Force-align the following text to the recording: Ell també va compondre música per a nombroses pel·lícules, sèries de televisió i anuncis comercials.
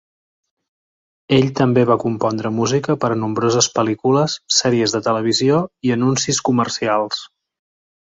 Ell 1.35 1.49
també 1.59 1.81
va 1.89 1.97
compondre 2.03 2.51
música 2.59 2.95
per 3.03 3.11
a 3.15 3.17
nombroses 3.23 3.67
pel·lícules, 3.75 4.37
sèries 4.61 4.95
de 4.97 5.03
televisió 5.09 5.61
i 5.91 5.95
anuncis 5.97 6.41
comercials. 6.49 7.21